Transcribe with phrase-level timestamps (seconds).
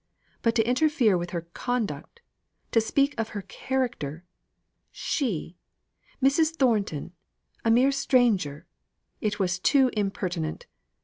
[0.41, 2.21] But to interfere with her conduct
[2.71, 4.23] to speak of her character!
[4.89, 5.59] she
[6.23, 6.55] Mrs.
[6.55, 7.13] Thornton,
[7.63, 8.65] a mere stranger
[9.21, 10.65] it was too impertinent!